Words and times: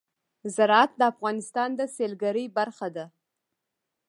زراعت 0.55 0.91
د 0.97 1.01
افغانستان 1.13 1.69
د 1.79 1.81
سیلګرۍ 1.95 2.45
برخه 2.57 2.87
ده. 2.95 3.05